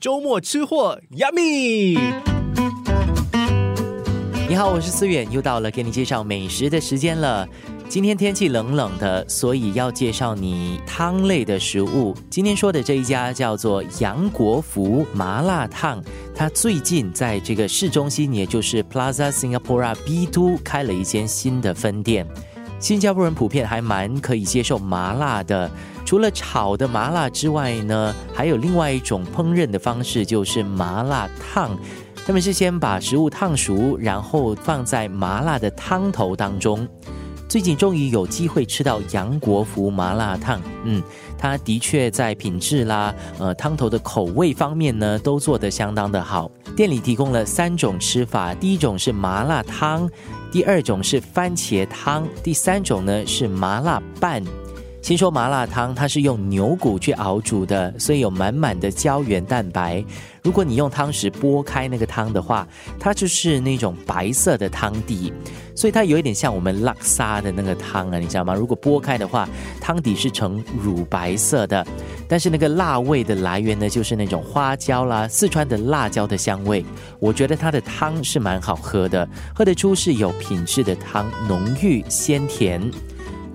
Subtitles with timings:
[0.00, 2.00] 周末吃货，Yummy！
[4.48, 7.46] 你好，我是思远，又到了给你介绍美食的时间了。
[7.86, 12.16] 今天天气冷冷的，所以要介绍你汤类的食物。
[12.30, 16.02] 今天说的这一家叫做杨国福麻辣烫，
[16.34, 22.26] 它最近在这个市中心，也就是 Plaza Singapore B Two 开了一间新的分店。
[22.78, 25.70] 新加坡人普遍还蛮可以接受麻辣的，
[26.10, 31.78] 除了炒的麻辣之外呢，还有另外一种烹饪的方式，就是麻辣烫。
[32.26, 36.84] 他们是先把食物烫熟，然后放在麻辣的汤头当中。
[37.48, 41.00] 最近终于有机会吃到杨国福麻辣烫，嗯，
[41.38, 46.50] 它的确在品质啦，呃，汤头的口味方面呢，都做得相当的好。
[46.74, 50.10] 店里提供了三种吃法，第一种是麻辣汤。
[50.50, 54.42] 第二种是番茄汤，第三种呢是麻辣拌。
[55.02, 60.04] 先说麻辣汤，它是用牛骨去熬煮的，所以有满满的胶原蛋白。
[60.42, 62.68] 如果你用汤匙拨开那个汤的话，
[62.98, 65.32] 它就是那种白色的汤底，
[65.74, 68.54] 所以它有一点像我们拉沙的那个汤啊，你知道吗？
[68.54, 69.48] 如果拨开的话，
[69.80, 71.84] 汤底是呈乳白色的，
[72.28, 76.84] 但是那个辣味的来源呢，就是那种花椒啦、四川的辣椒的香味。
[77.18, 82.80] 我觉得它的汤是蛮好喝的，喝得出是有品质的汤，浓郁鲜甜。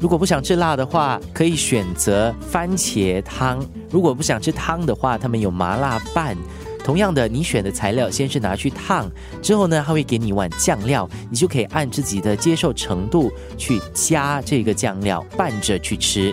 [0.05, 3.57] 如果不想吃辣的话，可以选择番茄汤；
[3.89, 6.37] 如果不想吃汤的话，他们有麻辣拌。
[6.83, 9.09] 同样的，你选的材料先是拿去烫，
[9.41, 16.31] 之后呢，他会给你一碗酱料，你就可以按自己的接受程度去加这个酱料拌着去吃。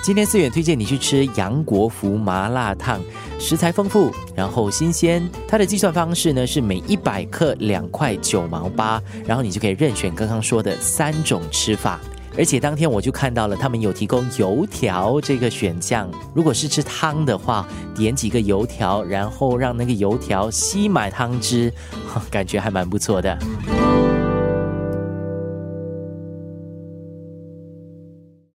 [0.00, 3.00] 今天思远推荐你去吃杨国福麻辣烫，
[3.40, 5.28] 食材丰富，然后新鲜。
[5.48, 11.98] 它的计算方式呢是每一百克两块九毛八，然后你就可以任选刚刚说的三种吃法。
[12.36, 16.10] 而且当天我就看到了，他们有提供油条这个选项。
[16.34, 21.72] 如果是吃汤的话，点几个油条，然后让那个油条吸满汤汁，
[22.30, 23.38] 感觉还蛮不错的。